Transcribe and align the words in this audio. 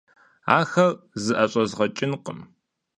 Ахэр 0.57 0.91
зыӀэщӀэзгъэкӀынкъым. 1.23 2.39